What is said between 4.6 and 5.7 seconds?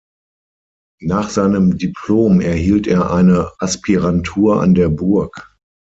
der „Burg“.